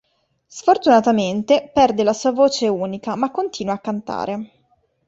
Sfortunatamente, 0.47 1.69
perde 1.71 2.01
la 2.03 2.13
sua 2.13 2.31
voce 2.31 2.67
unica 2.67 3.13
ma 3.15 3.29
continua 3.29 3.75
a 3.75 3.79
cantare. 3.79 4.51